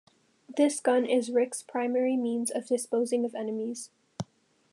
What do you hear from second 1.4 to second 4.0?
primary means of disposing of enemies.